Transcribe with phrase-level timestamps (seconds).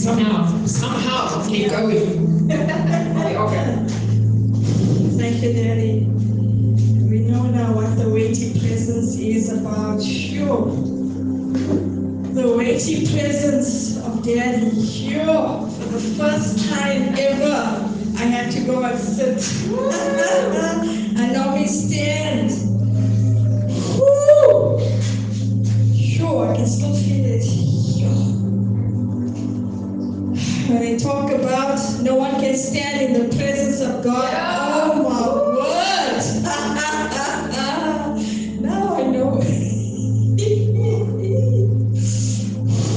[0.00, 2.50] Somehow, somehow, keep going.
[2.50, 3.84] okay.
[5.18, 6.06] Thank you, Daddy.
[7.04, 10.02] We know now what the weighty presence is about.
[10.02, 10.70] Sure.
[12.32, 14.86] The weighty presence of Daddy.
[14.86, 15.68] Sure.
[15.68, 19.44] For the first time ever, I had to go and sit.
[21.20, 22.69] and now we stand.
[32.60, 36.22] Stand in the presence of God, oh my word!
[38.60, 39.40] now I know.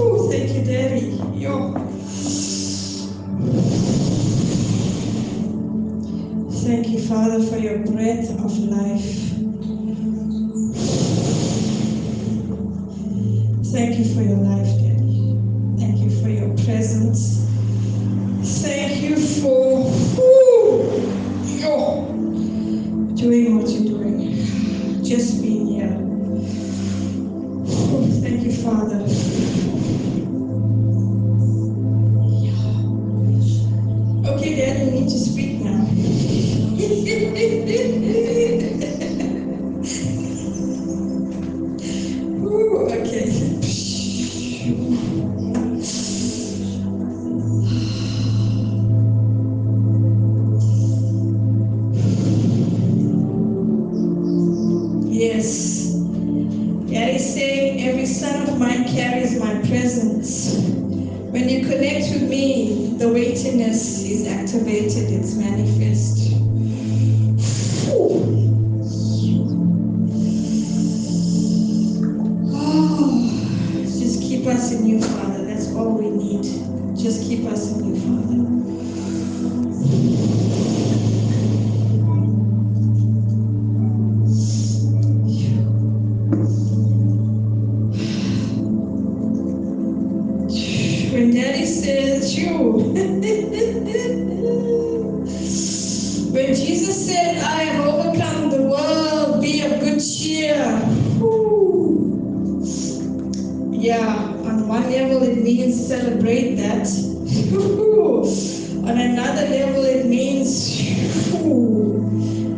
[0.00, 1.18] oh, thank you, Daddy.
[1.36, 1.74] Yo.
[6.62, 9.32] Thank you, Father, for your breath of life.
[13.72, 15.36] Thank you for your life, Daddy.
[15.78, 17.37] Thank you for your presence.
[25.08, 25.57] Just being
[60.46, 66.27] When you connect with me, the weightiness is activated, it's manifest.
[96.30, 100.56] When Jesus said, I have overcome the world, be of good cheer.
[103.72, 106.88] Yeah, on one level it means celebrate that.
[108.88, 110.82] on another level it means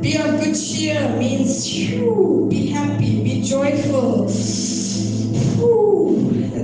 [0.00, 1.69] be of good cheer, means
[2.48, 4.25] be happy, be joyful.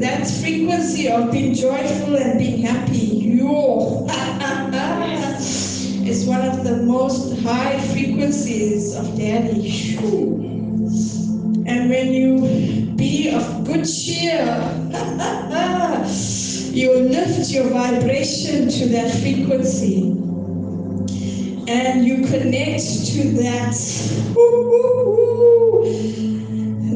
[0.01, 4.06] That frequency of being joyful and being happy, yo,
[6.37, 9.97] one of the most high frequencies of Daddy.
[11.67, 14.45] And when you be of good cheer,
[16.73, 20.11] you lift your vibration to that frequency.
[21.69, 23.73] And you connect to that,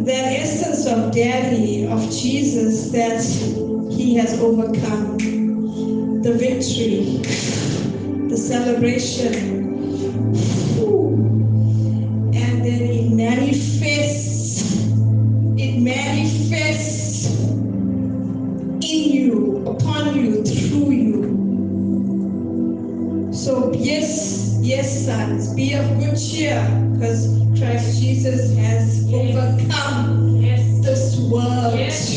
[0.04, 3.22] that essence of Daddy, of Jesus, that
[3.90, 5.16] He has overcome.
[6.22, 6.99] The victory,
[8.50, 9.34] celebration.
[12.34, 14.86] And then it manifests,
[15.56, 17.30] it manifests
[18.82, 21.52] in you, upon you, through you.
[23.32, 26.60] So, yes, yes, sons, be of good cheer
[26.94, 30.84] because Christ Jesus has overcome Yes.
[30.84, 31.78] this world.
[31.78, 32.09] Yes,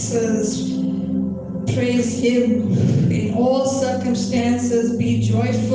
[0.00, 2.72] circumstances, praise Him.
[3.12, 5.69] In all circumstances, be joyful.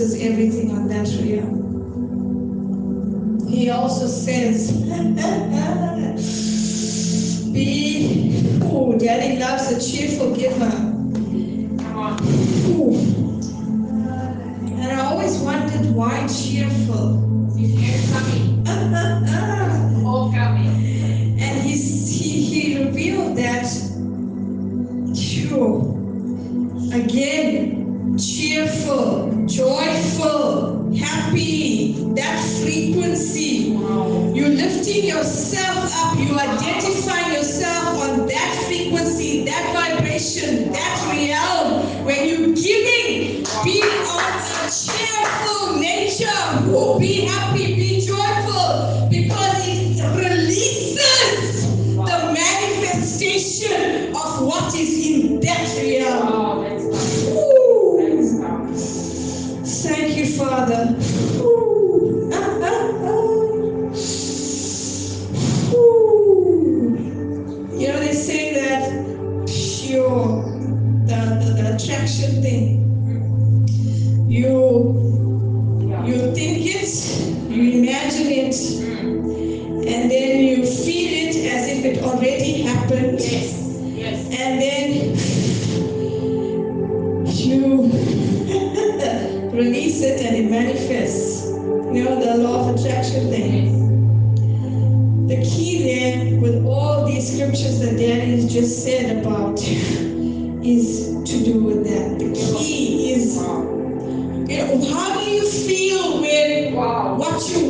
[0.00, 1.60] Everything on that realm.
[3.46, 4.72] He also says,
[7.52, 10.70] be, oh, daddy loves a cheerful giver.
[10.70, 12.18] Come on.
[12.70, 12.94] Ooh.
[14.80, 17.20] And I always wondered why cheerful.
[54.40, 56.80] Of what is in that realm.
[59.64, 60.96] Thank you, Father.
[61.40, 62.32] Ooh.
[65.74, 67.14] Ooh.
[67.72, 68.90] You know, they say that
[69.46, 70.44] pure,
[71.06, 72.98] the, the, the attraction thing.
[74.28, 75.12] You
[75.80, 76.06] Yeah.
[76.06, 76.90] you think it,
[77.50, 79.86] you imagine it, Mm.
[79.86, 83.20] and then you feel it as if it already happened.
[83.20, 83.59] Yes.
[89.60, 91.44] Release it and it manifests.
[91.44, 93.78] You know, the law of attraction thing.
[95.28, 99.62] The key there with all these scriptures that Daddy has just said about
[100.64, 102.18] is to do with that.
[102.18, 107.16] The key is, you know, how do you feel when Wow.
[107.18, 107.69] what you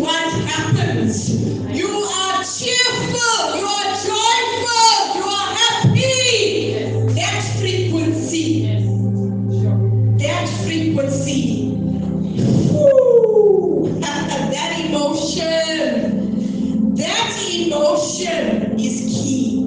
[17.81, 19.65] emotion is key.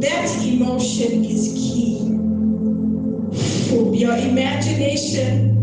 [0.00, 1.98] That emotion is key.
[3.98, 5.56] Your imagination,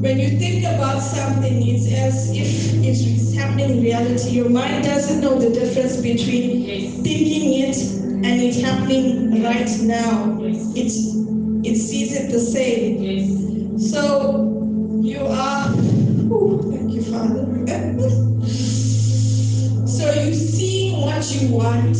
[0.00, 4.30] when you think about something, it's as if it is happening in reality.
[4.30, 6.94] Your mind doesn't know the difference between Yes.
[7.02, 7.76] thinking it
[8.24, 10.38] and it happening right now.
[10.40, 10.72] Yes.
[10.74, 13.02] It, it sees it the same.
[13.02, 13.90] Yes.
[13.90, 15.68] So you are,
[16.32, 17.44] Ooh, thank you, Father.
[21.42, 21.96] You want.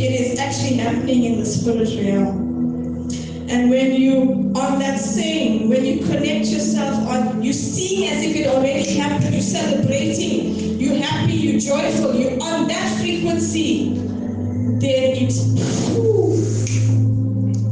[0.00, 2.52] It is actually happening in the spirit realm.
[3.48, 8.36] And when you on that same, when you connect yourself on, you see as if
[8.36, 9.32] it already happened.
[9.34, 10.78] You're celebrating.
[10.80, 11.34] You're happy.
[11.34, 12.14] You're joyful.
[12.14, 13.94] You're on that frequency.
[13.94, 15.32] Then it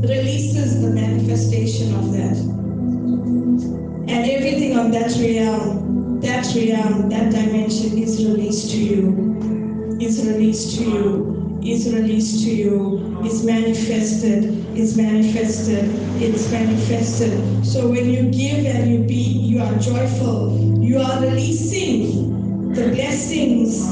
[0.09, 2.37] releases the manifestation of that
[4.09, 9.50] and everything on that realm, that realm, that dimension is released to you,
[10.01, 14.45] is released to you, is released to you, is manifested,
[14.77, 15.85] is manifested,
[16.23, 17.67] it's manifested.
[17.67, 23.83] So when you give and you be, you are joyful, you are releasing the blessings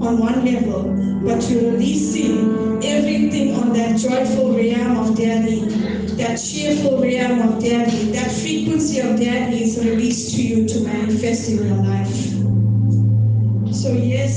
[0.00, 0.84] on one level,
[1.24, 5.60] but you're releasing everything on that joyful realm of daddy,
[6.16, 11.50] that cheerful realm of daddy, that frequency of daddy is released to you to manifest
[11.50, 12.28] in your life.
[13.74, 14.27] So, yes,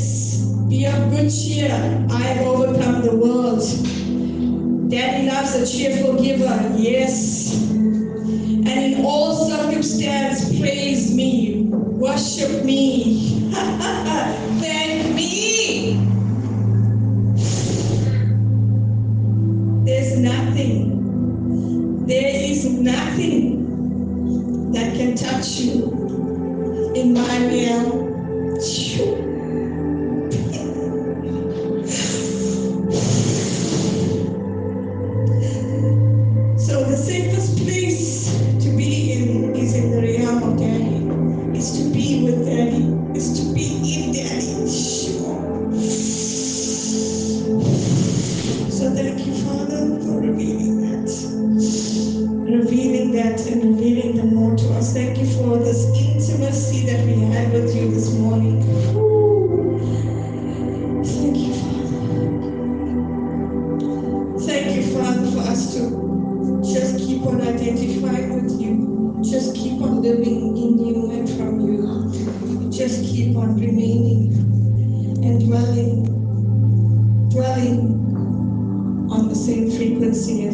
[0.70, 1.72] be of good cheer.
[2.10, 3.62] I have overcome the world.
[4.90, 7.62] Daddy loves a cheerful giver, yes.
[7.64, 15.94] And in all circumstances, praise me, worship me, thank me.
[19.86, 21.20] There's nothing,
[22.06, 23.82] there is nothing
[24.74, 27.71] that can touch you in my realm.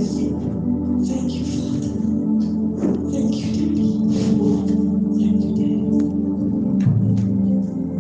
[0.08, 0.57] Dwelling